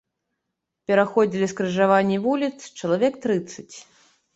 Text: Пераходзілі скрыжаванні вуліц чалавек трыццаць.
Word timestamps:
Пераходзілі 0.93 1.51
скрыжаванні 1.53 2.21
вуліц 2.27 2.53
чалавек 2.79 3.13
трыццаць. 3.25 3.75